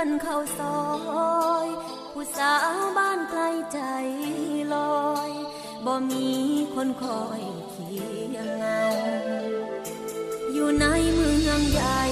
[0.00, 0.82] อนเข้าซอ
[1.64, 1.68] ย
[2.12, 3.80] ผู้สาวบ้านไกลใจ
[4.74, 4.76] ล
[5.08, 5.30] อย
[5.84, 6.28] บ่มี
[6.74, 7.98] คนคอยเคี
[8.34, 8.84] ยงเงา
[10.52, 12.02] อยู่ในเมืองใหญ่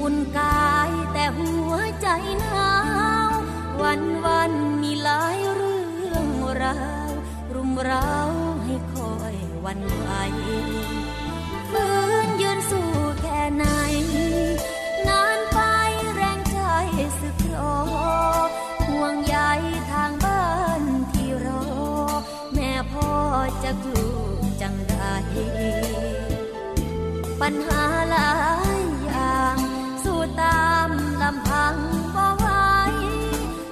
[0.00, 2.08] อุ่นกายแต่หัวใจ
[2.40, 2.74] หนา
[3.28, 3.32] ว
[3.82, 4.52] วันวัน
[4.82, 6.28] มีหลายเรื่อง
[6.62, 7.10] ราว
[7.54, 8.12] รุมเร้า
[8.64, 10.08] ให้คอยวันไหว
[11.70, 11.86] ฝื
[12.26, 12.88] นยืนสู้
[13.20, 13.66] แค่ไหน
[23.64, 24.06] จะกู้
[24.60, 25.12] จังได้
[27.40, 28.30] ปัญหาหลา
[28.78, 29.58] ยอย่าง
[30.04, 30.90] สู้ตาม
[31.22, 31.74] ลำพัง
[32.14, 32.46] บ่ไหว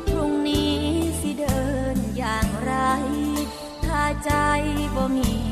[0.07, 0.77] พรุ่งนี้
[1.21, 1.63] สิเดิ
[1.95, 2.73] นอย่างไร
[3.85, 4.33] ถ้าใจ
[4.95, 5.50] บ่มี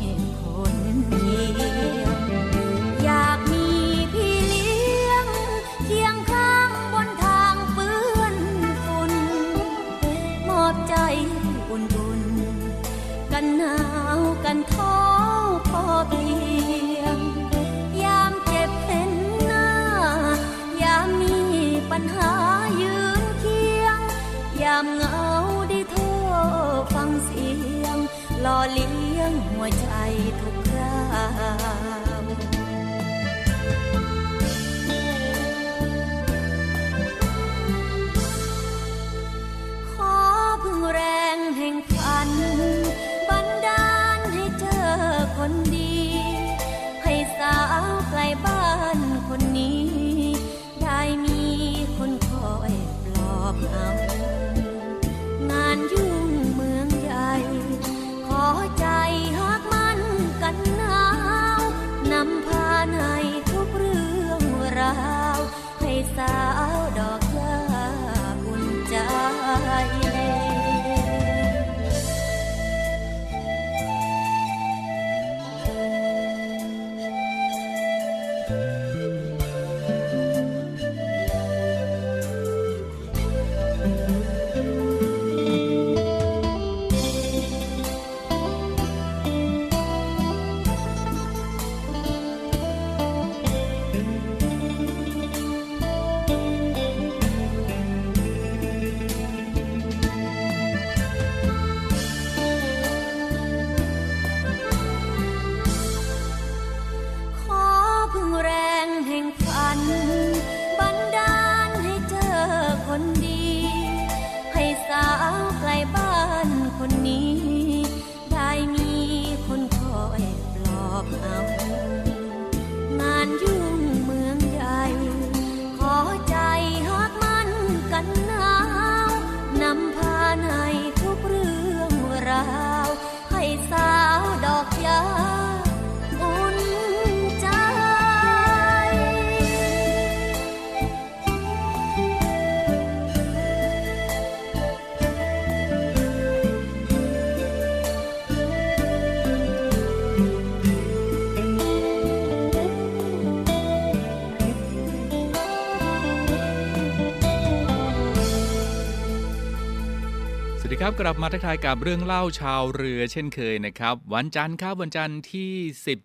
[160.90, 165.52] กลับมาทักทายกับเรื่องเล่าชาวเรือเช่นเคยนะครับ วันจันทร์ครับวันจันทร์ที่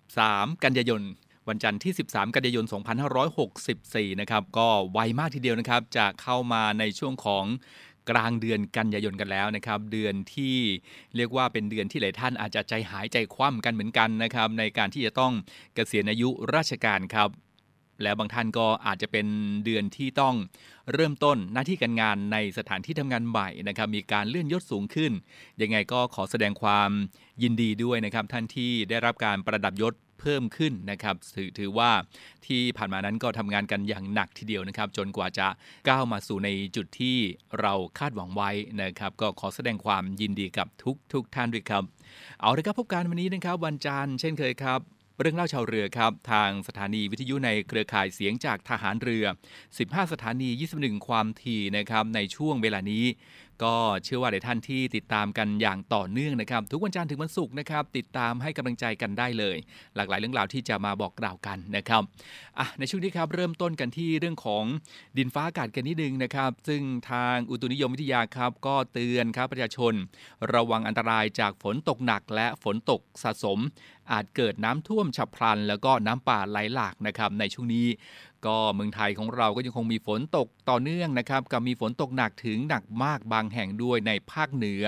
[0.05, 1.01] 13 กันยายน
[1.49, 2.65] วันจันทร์ที่ 13 กันยายน
[3.43, 7.45] 2564 นะครับก็ไวมากทีเดียวนะครับจะเข้ามาในช่วงของ
[8.09, 10.57] กลางเดือนกันยายนกันแล้วนะครับ เดือนที่
[11.15, 15.33] เรียกว่าเป็นเดือนที่หลายท่านอาจจะใจหายใจคว่ำกันเหมือนกันนะครับ ในการที่จะต้อง
[15.75, 17.29] เกษียณอายุราชการครับ
[18.01, 19.27] แล้วบางท่านก็อาจจะเป็น
[19.65, 20.35] เดือนที่ต้อง
[20.93, 25.11] เริ่มต้นหน้าที่การงานในสถานที่ทำงานใหม่นะครับ มีการเลื่อนยศสูงขึ้น
[25.61, 26.89] ยังไงก็ขอแสดงความ
[27.43, 31.91] ยินดีด้วยนะครับ ท่านที่ได้รับการประดับยศเพิ่มขึ้นนะครับถือถือว่า
[32.45, 35.47] ที่ผ่านมานั้นก็ทำงานกันอย่างหนักทีเดียวนะครับ จนกว่าจะ
[35.87, 37.17] ก้าวมาสู่ในจุดที่
[37.59, 38.51] เราคาดหวังไว้
[38.81, 41.83] นะครับ ก็ขอแสดงความยินดีกับทุกทุกท่านด้วยครับ
[42.39, 49.25] เอาละครับพบกันวันนี้นะครับ วันจันทร์เช่นเคยครับ เรื่องเล่าชาวเรือครับ ทางสถานีวิทยุในเครือข่ายเสียงจากทหารเรือ
[49.67, 50.49] 15 สถานี
[50.79, 53.05] 21 ความถี่นะครับในช่วงเวลานี้
[53.63, 59.57] ก็เชื่อว่าหลายท่านที่ติดตามกันอย่างต่อเนื่องนะครับ ทุกวันจันทร์ถึงวันศุกร์นะครับติดตามให้กำลังใจกันได้เลย
[59.95, 62.01] หลากหลายเรื่องราวที่จะมาบอกกล่าวกันนะครับ
[62.59, 64.63] อะในช่วงนี้ครับเริ่มต้นกันที่เรื่องของ
[65.17, 69.93] ดินฟ้าอากาศกันนิดนึงนะครับ ซึ่งทางอุตุนิยมวิทยาครับ ก็เตือนครับประชาชน
[70.53, 73.59] ระวังอันตรายจากฝนตกหนักและฝนตกสะสม
[74.11, 77.85] อาจเกิดน้ำท่วมฉับพลัน แล้วก็น้ำป่าไหลหลากนะครับในช่วงนี้
[78.45, 84.83] ก็เมืองไทยของเราก็ยังคงมีฝนตกต่อเนื่องนะครับ กับมีฝนตกหนักถึงหนักมากบางแห่งด้วยในภาคเหนือ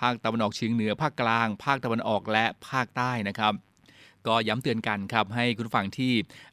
[0.00, 3.54] ภาคตะวันออกเฉียงเหนือ ภาคกลาง ภาคตะวันออกและภาคใต้นะครับ
[4.28, 6.12] ก็ย้ำเตือนกันครับให้คุณฟังที่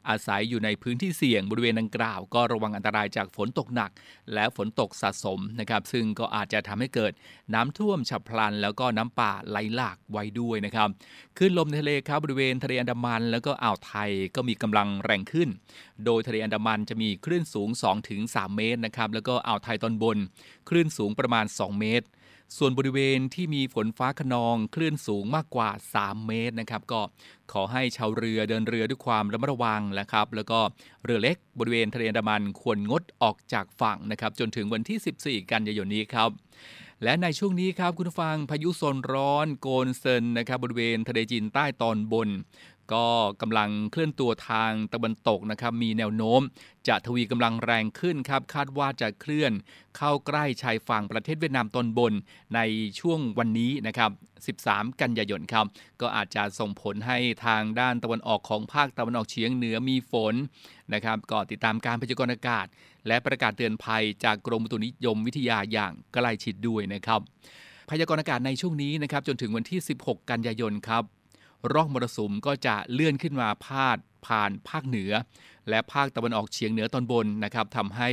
[0.10, 3.92] อาศัยอยู่ในพื้นที่เสี่ยงบริเวณดังกล่าว ก็ระวังอันตรายจากฝนตกหนัก
[4.34, 7.12] และฝนตกสะสมนะครับ ซึ่งก็อาจจะทำให้เกิด
[7.54, 10.90] น้ำท่วมฉับพลัน แล้วก็น้ำป่าไหลหลากไว้ด้วยนะครับ
[11.38, 15.50] ขึ้นลมในทะเลครับบริเวณทะเลอันดามัน แล้วก็อ่าวไทยก็มีกำลังแรงขึ้น
[16.06, 17.70] โดยทะเลอันดามันจะมีคลื่นสูง
[18.14, 20.18] 2-3 เมตรนะครับแล้วก็อ่าวไทยตอนบน
[20.70, 22.08] คลื่นสูงประมาณ 2 เมตร
[22.58, 27.02] ส่วนบริเวณที่มีฝนฟ้าขนองคลื่นสูงมากกว่า 3 เมตรนะครับ ก็
[27.52, 30.60] ขอให้ชาวเรือเดินเรือด้วยความระมัดระวังนะครับ แล้วก็
[31.04, 36.30] เรือเล็กบริเวณทะเลอันดามันควรงดออกจากฝั่งนะครับ จนถึงวันที่ 14 กันยายนนี้ครับ
[37.04, 42.30] และในช่วงนี้ครับคุณฟังพายุโซนร้อนโกนเซินนะครับบริเวณทะเลจีนใต้ตอนบน
[42.94, 43.06] ก็
[43.42, 46.42] กำลังเคลื่อนตัวทางตะวันตกนะครับ มีแนวโน้ม
[46.88, 49.52] จะทวีกำลังแรงขึ้นครับ คาดว่าจะเคลื่อน
[49.98, 52.14] เข้าใกล้ชายฝั่งประเทศเวียดนามตอนบน
[52.56, 52.60] ใน
[53.00, 54.12] ช่วงวันนี้นะครับ
[54.60, 55.66] 13 กันยายนครับ
[56.02, 60.34] ก็อาจจะส่งผลให้ทางด้านตะวันออกของภาคตะวันออกเฉียงเหนือมีฝน
[60.94, 62.66] นะครับก็ติดตามการพยากรณ์อากาศ
[63.08, 67.22] และประกาศเตือนภัยจากกรมอุตุนิยมวิทยาอย่างใกล้ชิดด้วยนะครับ
[67.90, 71.04] พยากรณ์อากาศในช่วงนี้นะครับจนถึงวันที่ 16 กันยายนครับ
[71.74, 75.12] ร่องมรสุมก็จะเลื่อนขึ้นมาพาดผ่านภาคเหนือ
[75.70, 78.10] และภาคตะวันออกเฉียงเหนือตอนบนนะครับทำให้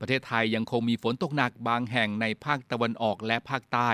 [0.00, 3.90] ประเทศไทยยังคงมีฝนตกหนักบางแห่งในภาคตะวันออกและภาคใต้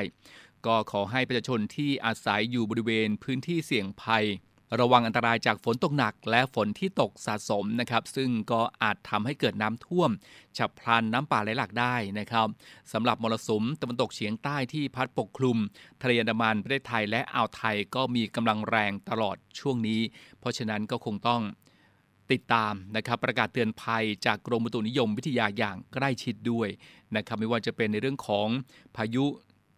[0.66, 4.24] ก็ขอให้ประชาชนที่อาศัยอยู่บริเวณพื้นที่เสี่ยงภัย
[4.80, 10.10] ระวังอันตรายจากฝนตกหนัก และฝนที่ตกสะสมนะครับ ซึ่งก็อาจทำให้เกิดน้ำท่วม
[10.56, 12.46] ฉับพลันน้ำป่าไหลหลากได้นะครับ
[12.92, 15.58] สำหรับมรสุมตะวันตกเฉียงใต้ที่พัดปกคลุม
[16.02, 20.00] ทะเลอันดามันประเทศไทยและอ่าวไทยก็มีกำลังแรงตลอดช่วงนี้
[20.40, 21.42] เพราะฉะนั้นก็คงต้อง
[22.32, 26.68] ติดตามนะครับประกาศเตือนภัยจากกรมอุตุนิยมวิทยาอย่างใกล้ชิดด้วย
[27.16, 28.48] นะครับไม่ว่าจะเป็นในเรื่องของ
[28.96, 29.24] พายุ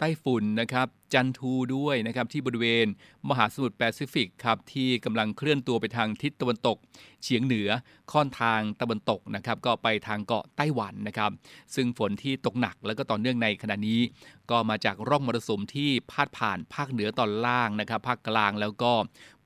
[0.01, 2.87] ไต้ฝุ่นนะครับจันทูด้วยนะครับที่บริเวณ
[3.29, 6.77] มหาสมุทรแปซิฟิกครับที่กำลังเคลื่อนตัวไปทางทิศตะวันตก
[7.23, 7.69] เฉียงเหนือ
[8.13, 11.31] ค่อนทางตะวันตกนะครับก็ไปทางเกาะไต้หวันนะครับ
[11.75, 14.01] ซึ่งฝนที่ตกหนักแล้วก็ต่อเนื่องในขณะนี้
[14.51, 18.93] ก็มาจากร่องมรสุมที่พาดผ่านภาคเหนือตอนล่างนะครับภาคกลางแล้วก็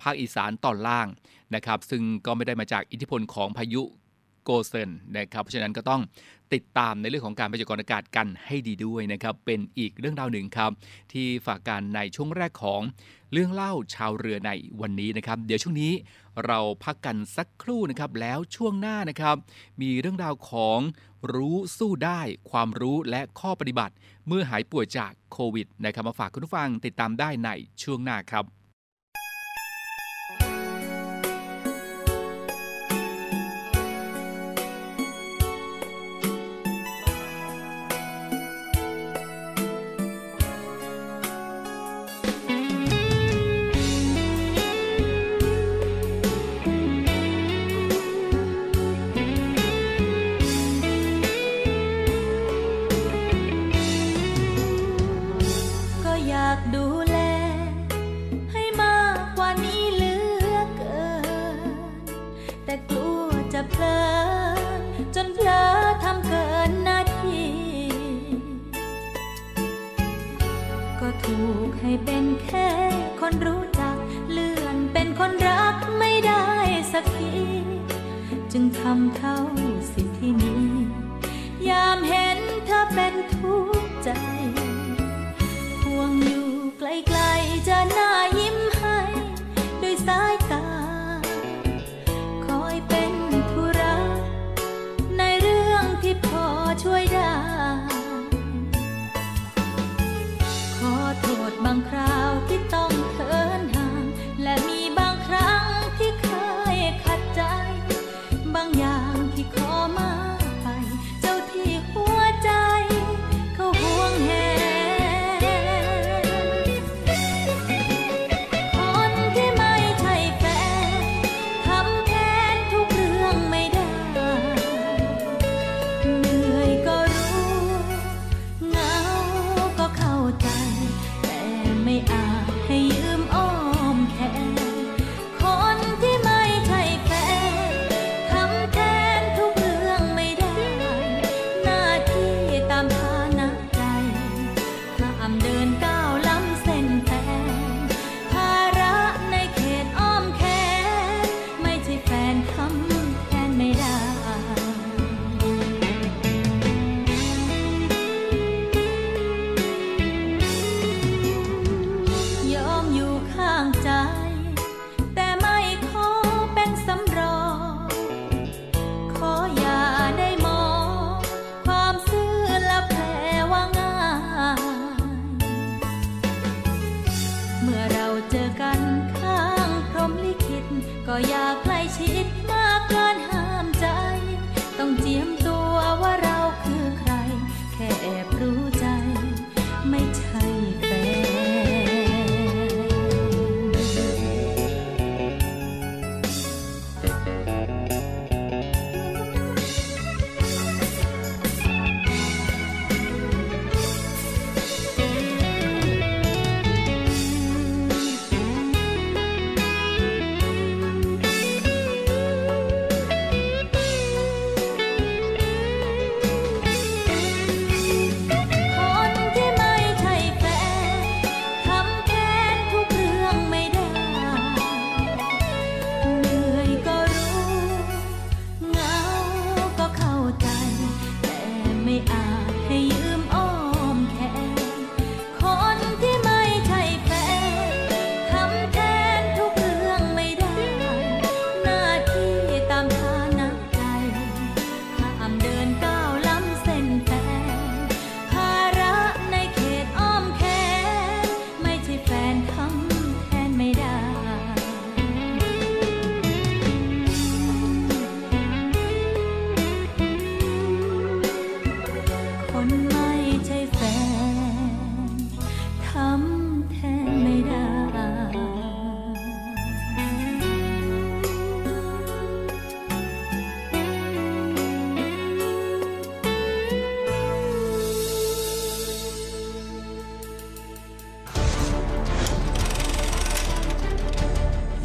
[0.03, 1.07] ภาคอีสานตอนล่าง
[1.55, 3.83] นะครับซึ่งก็ไม่ได้มาจากอิทธิพลของพายุ
[4.45, 6.03] โกเซนนะครับเพราะฉะนั้นก็ต้อง
[6.55, 10.71] ติดตามในเรื่องของการพยากรณ์อากาศกันให้ดีด้วยนะครับ เป็นอีกเรื่องราวหนึ่งครับ
[11.13, 12.81] ที่ฝากการในช่วงแรกของ
[13.33, 15.93] เรื่องเล่าชาวเรือในวันนี้นะครับ เดี๋ยวช่วงนี้
[16.47, 19.37] เราพักกันสักครู่นะครับ แล้วช่วงหน้านะครับ
[19.81, 20.81] มีเรื่องราวของ
[21.35, 22.21] รู้สู้ได้
[22.51, 23.95] ความรู้และข้อปฏิบัติ
[24.27, 27.51] เมื่อหายป่วยจากโควิดนะครับมาฝากคุณผู้ฟังติดตามได้ใน
[27.83, 28.45] ช่วงหน้าครับ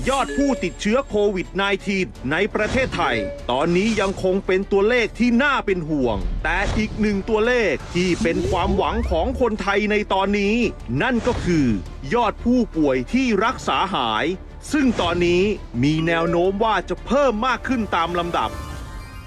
[0.10, 1.48] ยอดผู้ติดเชื้อโควิด
[1.89, 3.18] -19 ในประเทศไทย
[3.51, 10.56] ตอนนี้ยังคงเป็นตัวเลขที่น่าเป็นห่วง แต่อีกหนึ่งตัวเลขที่เป็นความหวังของคนไทยในตอนนี้
[11.01, 11.68] นั่นก็คือ
[12.13, 14.25] ยอดผู้ป่วยที่รักษาหาย
[14.72, 15.44] ซึ่งตอนนี้
[15.84, 18.50] มีแนวโน้มว่าจะเพิ่มมากขึ้นตามลำดับ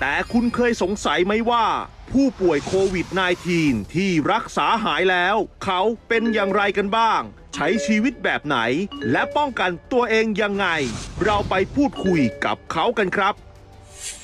[0.01, 1.67] แต่คุณเคยสงสัยไหมว่า
[2.13, 3.07] ผู้ป่วยโควิด
[3.51, 7.23] -19 ที่รักษาหายแล้ว เขาเป็นอย่างไรกันบ้าง
[7.55, 8.59] ใช้ชีวิตแบบไหน
[9.11, 10.67] และป้องกันตัวเองยังไง
[11.25, 13.35] เราไปพูดคุยกับเขากันครับ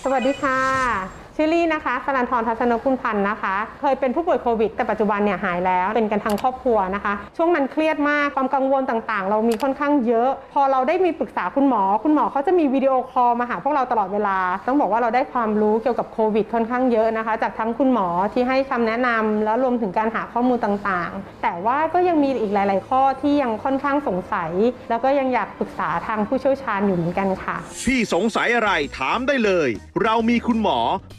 [0.03, 22.89] สวัสดีค่ะ ชื่อลี่นะคะสรันทรทัศนกุลพันธ์นะคะ เคยเป็นผู้ป่วยโควิดแต่ปัจจุบันเนี่ยหายแล้ว เป็นกันทั้งครอบครัวนะคะ ช่วงนั้นเครียดมากความกังวลต่างๆ เรามีค่อนข้างเยอะ พอเราได้มีปรึกษาคุณหมอ คุณหมอเขาจะมี video call มาหาพวกเราตลอดเวลา ต้องบอกว่าเราได้ความรู้เกี่ยวกับโควิดค่อนข้างเยอะนะคะ จากทั้งคุณหมอที่ให้คำแนะนำแล้วรวมถึงการหาข้อมูลต่างๆ แต่ว่าก็ยังมีอีกหลาย ๆ
[22.89, 24.51] ข้อที่ยังค่อนข้างสงสัย
[24.91, 29.69] แล้วก็ยังอยากปรึกษาทางผู้เชี่ยวชาญอยู่เหมือนกันค่ะพี่สงสัยอะไรถามได้เลย
[30.03, 30.79] เรามีคุณหมอ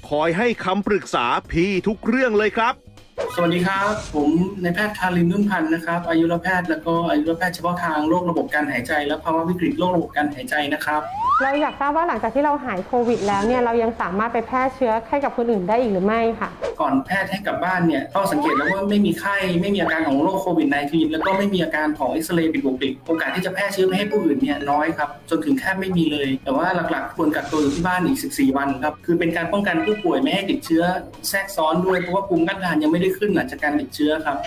[0.10, 2.74] คอยให้คำปรึกษาพี่ทุกเรื่องเลยครับ
[3.36, 4.30] สวัสดีครับ ผม
[4.64, 11.02] นายแพทย์คารินนุ่นพันธ์นะครับ อายุรแพทย์แล้วก็อายุรแพทย์เฉพาะทางโรคระบบการหายใจ และภาวะวิกฤตโรคระบบการหายใจนะครับ
[11.42, 16.50] เราอยากทราบว่าหลังจากที่เราหายโควิด แล้วเนี่ยเรายังสามารถไปแพร่เชื้อให้กับคนอื่นได้อีกหรือไม่ค่ะ
[16.82, 30.84] ก่อนแพทย์ให้กลับบ้านเนี่ยต้องสังเกตแล้วว่าไม่มีไข้ไม่มีอาการของโรคโควิด -19 แล้วก็ไม่มีอาการของเอ็กซเรย์ผิดปกติโอกาสที่จะแพร่เชื้อไปให้ผู้อื่นเนี่ยน้อยครับจนถึงแทบไม่มีเลย แต่ว่าหลักๆควรกักตัวอยู่ที่บ้านอีก 14 วันครับคือเป็นการป้องกันผู้ป่วยไม่ให้ติดเชื้อ
[31.30, 34.38] แทรกซ้อนด้วยเพราะว่าภูมิต้านทานยังไม่ได้ขึ้นหลังจากการติดเชื้อครับ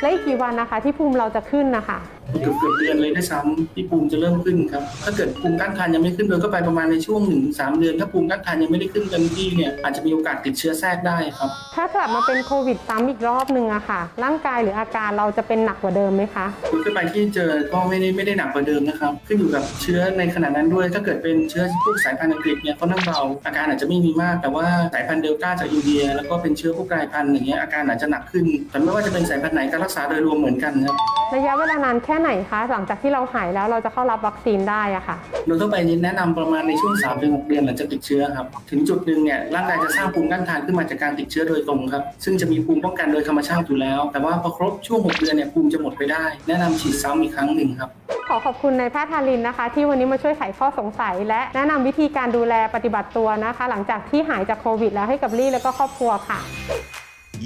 [0.00, 1.98] และอีกกี่วันนะคะที่ภูมิเราจะขึ้นนะคะ
[2.30, 30.96] เกือบเกือบเดือนเลยด้วยซ้ำที่ภูมิจะเริ่มขึ้นครับ ถ้าเกิดภูมิต้านทานยังไม่ขึ้นโดยก็ไปประมาณในช่วงหนึ่งสามเดือน ถ้าภูมิต้านทานยังไม่ได้ขึ้นเต็มที่เนี่ยอาจจะมีโอกาสติดเชื้อแทรกได้ครับ ถ้ากลับมาเป็นโควิดซ้ำอีกรอบหนึ่งอะค่ะ ร่างกายหรืออาการเราจะเป็นหนักกว่าเดิมไหมคะคุณขึ้นไปที่เจอก็ไม่ได้ไม่ได้หนักกว่าเดิมนะครับขึ้นอยู่กับเชื้อในขณะนั้นด้วย ถ้าเกิดเป็นเชื้อพวกสายพันธุ์อังกฤษเนี่ยเขานั่งเบาอาการอาจจะไม่มีมาก แต่ว่าสายพันธุ์เดลต้าจากอินเดีย แล้วก็เป็นเชื้อพวกกลายพันธุ์อย่างเงี้ยอาการอาจจะหนักขึ้น แต่ไม่ว่าจะเป็นสายพันธุ์ไหนการรักษาโดยรวมเหมือนกันครับ
[31.34, 47.90] ระยะเวลานานแค่ไหนคะหลังจากที่เราหายแล้วเราจะเข้ารับวัคซีนได้อะค่ะ โดยทั่วไปแนะนำประมาณในช่วง3-6เดือนหลังจากติดเชื้อครับ ถึงจุดหนึ่งเนี่ยร่างกายจะสร้างภูมิต้านทานขึ้นมาจากการติดเชื้อโดยตรงครับ ซึ่งจะมีภูมิป้องกันโดยธรรมชาติอยู่แล้ว แต่ว่าพอครบช่วง 6 เดือนเนี่ยภูมิจะหมดไปได้ แนะนำฉีดซ้ำอีกครั้งหนึ่งครับ
[48.28, 56.38] ขอขอบคุณนายแพทย์ทารินนะคะ ที่วันนี้มาช่วยไขข้อสงสัย และแนะนำวิธีการดูแลปฏิบัติตัวนะคะ หลังจากที่หายจากโควิด แล้วให้กับลี่แล้วก็ครอบครัวค่ะ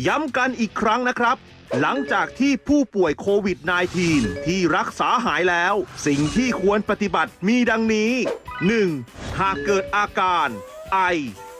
[0.06, 1.36] ย้ำกันอีกครั้งนะครับ
[1.80, 3.58] หลังจากที่ผู้ป่วยโควิด
[4.02, 5.74] -19 ที่รักษาหายแล้ว
[6.06, 8.12] สิ่งที่ควรปฏิบัติมีดังนี้
[8.76, 9.40] 1.
[9.40, 10.48] หากเกิดอาการ
[10.92, 10.98] ไอ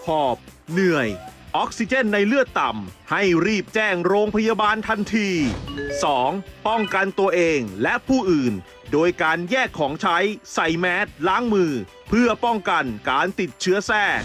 [0.07, 0.37] หอบ
[0.71, 1.09] เหนื่อย
[1.57, 5.29] ออกซิเจนในเลือดต่ำ ให้รีบแจ้งโรงพยาบาลทันที
[5.97, 6.67] 2.
[6.67, 8.55] ป้องกันตัวเองและผู้อื่น
[8.93, 10.19] โดยการแยกของใช้
[10.55, 11.73] ใส่แมสล้างมือ
[12.09, 14.21] เพื่อป้องกันการติดเชื้อแทรก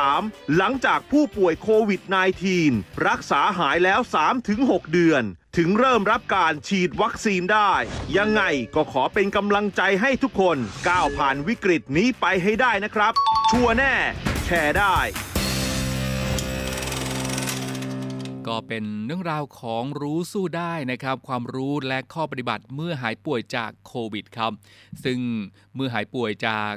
[0.00, 0.56] 3.
[0.56, 2.02] หลังจากผู้ป่วยโควิด
[2.54, 4.00] -19 รักษาหายแล้ว
[4.46, 5.22] 3-6 เดือน
[5.56, 7.72] ถึงเริ่มรับการฉีดวัคซีนได้
[8.16, 8.42] ยังไง
[8.74, 10.58] ก็ขอเป็นกำลังใจให้ทุกคน
[10.88, 13.12] ก้าวผ่านวิกฤตนี้ไปให้ได้นะครับ
[13.50, 13.94] ชัวร์แน่
[14.44, 14.96] แชร์ได้
[18.48, 24.52] ก็เป็นเรื่องราวของรู้สู้ได้นะครับ ความรู้และข้อปฏิบัติเมื่อหายป่วยจากโควิดครับ
[25.04, 25.18] ซึ่ง
[25.74, 26.72] เมื่อหายป่วยจาก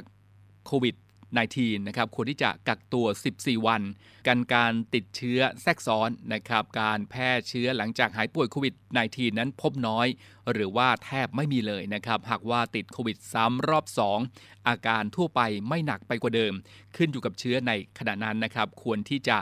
[0.66, 0.94] โควิด
[1.40, 3.82] 19 นะครับควรที่จะกักตัว 14 วัน
[4.26, 8.74] กันการติดเชื้อแทรกซ้อนนะครับ การแพร่เชื้อหลังจากหายป่วยโควิด
[9.06, 10.06] -19 นั้นพบน้อย
[10.52, 13.84] หรือว่าแทบไม่มีเลยนะครับ หากว่าติดโควิดซ้ำรอบ
[14.26, 16.52] 2 อาการทั่วไปไม่หนักไปกว่าเดิม
[16.96, 19.38] ขึ้นอยู่กับเชื้อในขณะนั้นนะครับ ควรที่จะ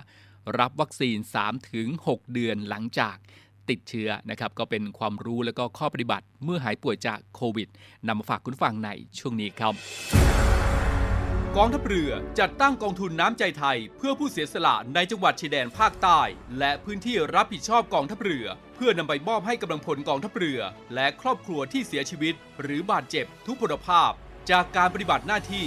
[0.59, 1.19] รับวัคซีน
[1.77, 3.17] 3-6 เดือนหลังจาก
[3.71, 7.69] ติดเชื้อนะครับก็เป็นความรู้และก็ข้อปฏิบัติเมื่อหายป่วยจากโควิด
[8.07, 9.75] นำมาฝากคุณฟังในช่วงนี้ครับ
[11.57, 16.21] กองทัพเรือจัดตั้งกองทุนน้ำใจไทย เพื่อผู้เสียสละในจังหวัดชายแดนภาคใต้
[16.59, 20.61] และพื้นที่รับผิดชอบกองทัพเรือ เพื่อนำไปมอบให้กำลังพลกองทัพเรือ
[20.95, 24.11] และครอบครัวที่เสียชีวิต หรือบาดเจ็บทุกพลภาพ
[24.51, 25.67] จากการปฏิบัติหน้าที่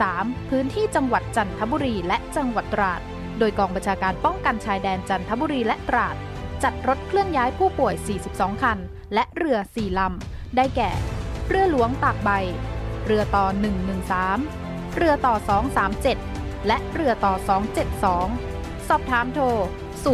[0.00, 0.50] 3.
[0.50, 3.00] พื้นที่จังหวัดจันทบุรีและจังหวัดตราด
[3.38, 6.16] โดยกองบัญชาการป้องกันชายแดนจันทบุรีและตราด
[6.62, 7.94] จัดรถเคลื่อนย้ายผู้ป่วย
[8.28, 8.78] 42 คัน
[9.14, 10.90] และเรือ 4 ลำ ได้แก่
[11.48, 12.30] เรือหลวงตากใบ
[13.06, 13.46] เรือต่อ
[14.26, 14.65] 113
[14.96, 15.34] เรือต่อ
[16.00, 17.34] 237 และเรือต่อ
[18.10, 19.44] 272 สอบถามโทร
[20.04, 20.06] 039-312-172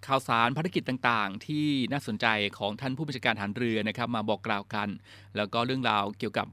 [0.07, 2.27] ข่าวสารภารกิจต่างๆ ที่น่าสนใจ
[2.59, 4.89] ของท่านผู้บัญชาการฐานเรือนะครับ มาบอกกล่าวกัน
[5.37, 6.47] แล้วก็เรื่องราวเกี่ยวกับ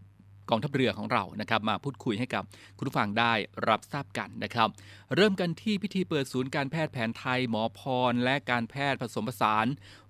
[0.50, 2.44] กองทัพเรือของเรานะครับมาพูดคุยให้กับ
[2.78, 3.34] คุณผู้ฟังได้
[3.68, 4.70] รับทราบกันนะครับ
[5.16, 7.82] เริ่มกันที่พิธีเปิดศูนย์การแพทย์แผนไทยหมอพ
[8.12, 9.66] ร และการแพทย์ผสมผสาน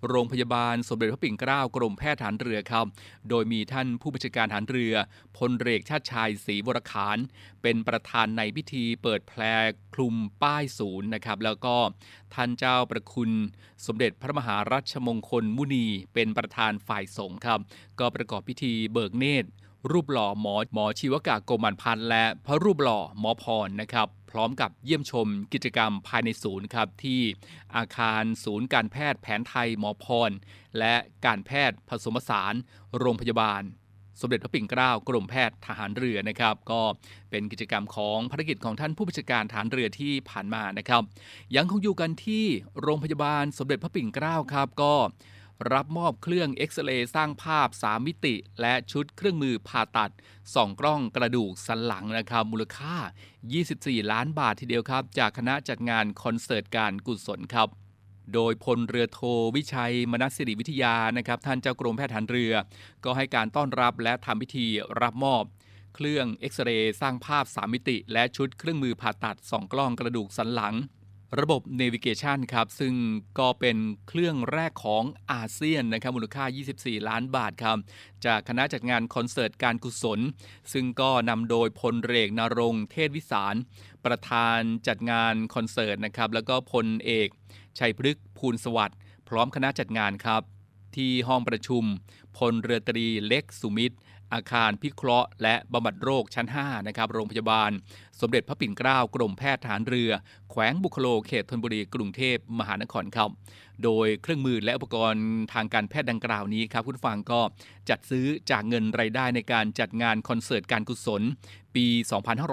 [0.07, 2.85] โรงพยาบาลสมเด็จพระปิ่นเกล้ากรมแพทย์ฐานเรือครับ
[3.29, 4.93] โดยมีท่านผู้บัญชาการฐานเรือ
[5.37, 7.17] พลเรือชาติชายศรีวรขาน
[7.61, 9.41] เป็นประธานในพิธีเปิดแพร
[9.93, 11.75] คลุมป้ายศูนย์นะครับแล้วก็
[12.33, 13.31] ท่านเจ้าประคุณ
[13.85, 17.59] สมเด็จพระมหารัชมงคลมุนี เป็นประธานฝ่ายสงฆ์ครับ
[17.99, 19.49] ก็ประกอบพิธีเบิกเนตร
[19.91, 27.21] รูปหล่อหมอหมอชีวกะโกมันพันธ์และพระรูปหล่อหมอพรนะครับพร้อมกับเยี่ยมชมกิจกรรมภายในศูนย์ครับที่
[27.75, 30.31] อาคารศูนย์การแพทย์แผนไทยหมอพร
[30.79, 32.53] และการแพทย์ผสมผสาน
[32.97, 33.61] โรงพยาบาล
[34.21, 36.81] สมเด็จพระปิ่นเกล้ากรมแพทย์ทหารเรือนะครับ ก็
[37.29, 41.01] เป็นกิจกรรมของภารกิจของท่านผู้บัญชาการฐานเรือที่ผ่านมานะครับ
[41.55, 42.45] ยังคงอยู่กันที่
[42.81, 44.93] โรงพยาบาลสมเด็จพระปิ่นเกล้าครับก็
[45.73, 50.13] รับมอบเครื่องเอ็กซเรย์สร้างภาพ 3 มิติ และชุดเครื่องมือผ่าตัด
[50.55, 52.95] สองกล้องกระดูกสันหลังนะครับ มูลค่า
[53.53, 57.67] 24 ล้านบาททีเดียวครับ จากคณะจัดงานคอนเสิร์ตการกุศลครับ
[58.33, 59.19] โดยพลเรือโท
[59.55, 62.53] วิชัยมนัสสิริวิทยานะครับท่านเจ้ากรมแพทย์ฐานเรือ
[63.03, 64.67] ก็ให้การต้อนรับและทำพิธี
[65.01, 65.43] รับมอบ
[65.95, 70.75] เครื่องเอ็กซเรย์สร้างภาพ 3 มิติ และชุดเครื่องมือผ่าตัดสองกล้องกระดูกสันหลัง
[71.39, 72.93] ระบบ Navigation ครับ ซึ่ง
[73.39, 76.45] ก็เป็นเครื่องแรกของอาเซียนนะครับมูลค่า
[76.77, 77.77] 24 ล้านบาทครับ
[78.25, 80.19] จากคณะจัดงานคอนเสิร์ตการกุศล
[80.73, 83.55] ซึ่งก็นำโดยพลเรกนรงเทศวิสาร
[84.05, 87.27] ประธานจัดงานคอนเสิร์ตนะครับ แล้วก็พลเอก
[87.79, 88.97] ชัยพฤกษ์ภูลสวัสดิ์
[89.29, 90.41] พร้อมคณะจัดงานครับ
[90.95, 91.83] ที่ห้องประชุม
[92.37, 93.97] พลเรือตรีเล็กสุมิตร
[94.33, 97.71] อาคารพิเคราะห์และบำบัดโรคชั้น 5 นะครับ โรงพยาบาล
[98.21, 100.11] สมเด็จพระปิ่นเกล้ากรมแพทย์ทหารเรือ
[100.51, 103.29] แขวงบุคโลเขตธนบุรีกรุงเทพมหานครครับ
[103.83, 107.39] โดยเครื่องมือและอุปกรณ์ทางการแพทย์ดังกล่าวนี้ครับคุณผู้ฟังก็
[107.89, 111.21] จัดซื้อจากเงินรายได้ในการจัดงานคอนเสิร์ตการกุศล
[111.75, 111.85] ปี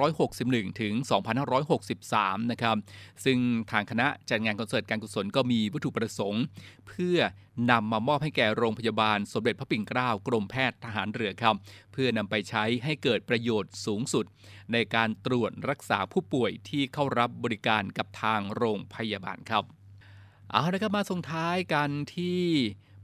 [0.06, 0.94] 2561 ถึง
[1.72, 2.76] 2563 นะครับ
[3.24, 3.38] ซึ่ง
[3.70, 6.42] ทางคณะจัดงานคอนเสิร์ตการกุศลก็มีวัตถุประสงค์
[6.88, 7.18] เพื่อ
[7.70, 11.56] นำมามอบให้แก่โรงพยาบาลสมเด็จพระปิ่นเกล้ากรมแพทย์ทหารเรือครับ
[11.92, 14.24] เพื่อนำไปใช้ให้เกิดประโยชน์สูงสุด
[14.72, 19.64] ในการตรวจรักษาผู้ป่วยที่เข้ารับบริการกับทางโรงพยาบาลครับ
[20.56, 22.42] เอาละครับมาส่งท้ายกันที่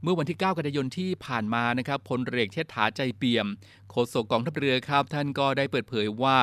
[0.02, 3.46] เมื่อวันที่ 9 กันยายนที่ผ่านมานะครับพลเรือเชษฐาใจเปี่ยม
[3.90, 6.38] โฆษกกองทัพเรือครับ ท่านก็ได้เปิดเผยว่า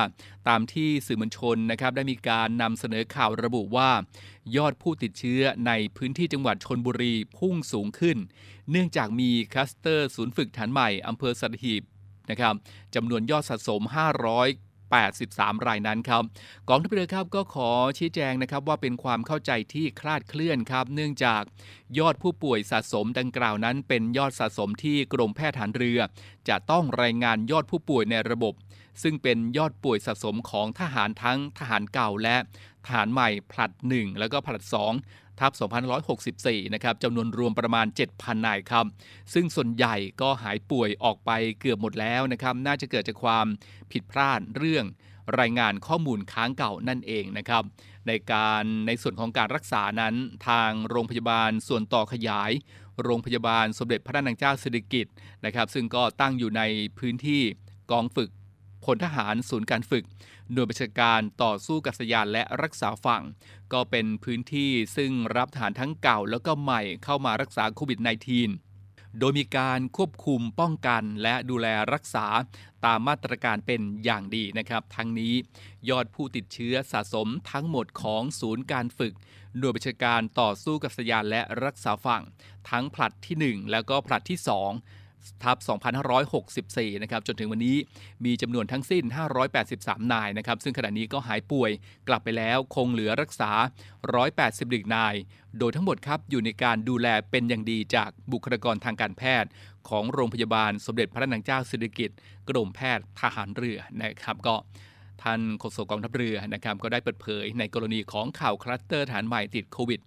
[0.48, 3.90] ตามที่สื่อมวลชนนะครับได้มีการนำเสนอข่าวระบุว่า
[4.56, 8.18] ยอดผู้ติดเชื้อในพื้นที่จังหวัดชนบุรีพุ่งสูงขึ้น
[8.70, 11.82] เนื่องจากมีคลัสเตอร์ศูนย์ฝึกฐานใหม่อำเภอสัตหีบ
[12.30, 12.54] นะครับ
[12.94, 16.22] จำนวนยอดสะสม 500 83 รายนั้นครับ
[16.68, 21.42] กองทัพเรือครับก็ขอชี้แจงนะครับว่าเป็นความเข้าใจที่คลาดเคลื่อนครับ เนื่องจาก
[21.98, 26.00] ยอดผู้ป่วยสะสมดังกล่าวนั้น เป็นยอดสะสมที่กรมแพทย์ฐานเรือ
[26.48, 28.54] จะต้องรายงานยอดผู้ป่วยในระบบ
[29.02, 32.36] ซึ่งเป็นยอดป่วยสะสมของทหารทั้งทหารเก่าและ
[32.86, 34.64] ทหารใหม่ผลัด 1 แล้วก็ผลัด
[34.96, 35.52] 2 ทับ
[36.12, 38.86] 2564 นะครับจำนวนรวมประมาณ 7,000 นายครับ
[39.34, 43.46] ซึ่งส่วนใหญ่ก็หายป่วยออกไปเกือบหมดแล้วนะครับ น่าจะเกิดจากความ
[43.92, 44.84] ผิดพลาดเรื่อง
[45.40, 47.62] รายงานข้อมูลค้างเก่านั่นเองนะครับ
[48.06, 50.14] ในการในส่วนของการรักษานั้น
[50.48, 52.50] ทางโรงพยาบาลส่วนต่อขยาย
[53.02, 56.62] โรงพยาบาลสมเด็จพระนางเจ้าสิริกิติ์นะครับ ซึ่งก็ตั้งอยู่ใน
[56.98, 57.42] พื้นที่
[57.90, 58.30] กองฝึก
[58.84, 60.04] พลทหารศูนย์การฝึก
[60.52, 63.22] หน่วยบัญชาการต่อสู้กับสยานและรักษาฝั่ง
[63.72, 72.26] ก็เป็นพื้นที่ซึ่งรับทหารทั้งเก่าแล้วก็ใหม่เข้ามารักษาโควิด -19 โดยมีการควบคุมป้องกันและดูแลรักษา
[72.84, 75.34] ตามมาตรการเป็นอย่างดีนะครับ ทั้งนี้
[75.88, 79.14] ยอดผู้ติดเชื้อสะสมทั้งหมดของศูนย์การฝึก
[79.58, 82.22] หน่วยบัญชาการต่อสู้กับสยานและรักษาฝั่ง
[82.70, 84.38] ทั้งผลัดที่ 1 แล้วก็ผลัดที่
[84.70, 84.97] 2
[85.42, 85.56] ทับ
[86.30, 87.76] 2564 นะครับ จนถึงวันนี้
[88.24, 89.04] มีจำนวนทั้งสิ้น
[89.58, 91.70] 583 นายนะครับ ซึ่งขณะนี้ก็หายป่วย
[92.08, 93.50] กลับไปแล้วคงเหลือรักษา
[94.22, 95.14] 180นาย
[95.58, 99.50] โดยทั้งหมดครับ อยู่ในการดูแลเป็นอย่างดีจากบุคลากรทางการแพทย์
[99.88, 104.56] ของโรงพยาบาลสมเด็จพระนางเจ้าสิริกิติ์กรมแพทย์ทหารเรือนะครับก็
[105.22, 110.00] ท่านโฆษกกองทัพเรือนะครับก็ได้เปิดเผยในกรณีของข่าวคลัสเตอร์ฐานใหม่ติดโควิด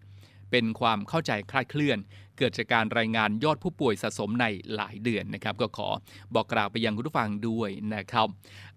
[0.51, 1.97] เป็นความเข้าใจคลาดเคลื่อน
[2.41, 5.89] เกิดจากการรายงานยอดผู้ป่วยสะสมในหลายเดือนนะครับ ก็ขอ
[6.34, 8.27] บอกกล่าวไปยังคุณผู้ฟังด้วยนะครับ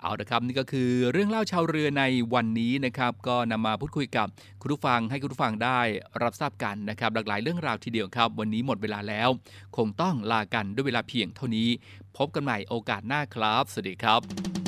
[0.01, 4.27] เอาละครับนี่ก็คือเรื่องเล่าชาวเรือในวันนี้นะครับ ก็นำมาพูดคุยกับ
[4.61, 5.81] คุณผู้ฟังให้คุณผู้ฟังได้
[6.23, 9.29] รับทราบกันนะครับ หลากหลายเรื่องราวทีเดียวครับ วันนี้หมดเวลาแล้ว
[9.77, 11.69] คงต้องลากันด้วยเวลาเพียงเท่านี้
[12.17, 14.64] พบกันใหม่โอกาสหน้าครับ สวัสดีครับ